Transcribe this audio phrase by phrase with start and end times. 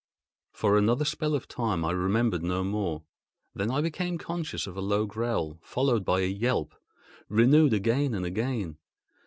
[0.51, 3.03] For another spell of time I remembered no more.
[3.53, 6.73] Then I became conscious of a low growl, followed by a yelp,
[7.29, 8.77] renewed again and again.